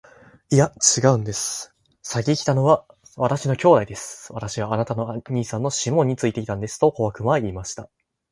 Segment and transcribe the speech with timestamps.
[0.49, 1.75] 「いや、ちがうんです。
[2.01, 4.33] 先来たのは私の兄弟です。
[4.33, 7.87] 私はあなたの兄さんのシモンについていたんです。」と小悪魔は言いました。